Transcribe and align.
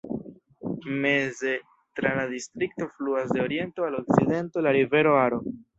Meze 1.03 1.51
tra 1.99 2.15
la 2.21 2.25
distrikto 2.33 2.91
fluas 2.97 3.31
de 3.37 3.41
oriento 3.47 3.85
al 3.91 4.01
okcidento 4.03 4.59
la 4.67 4.75
rivero 4.81 5.19
Aro. 5.25 5.45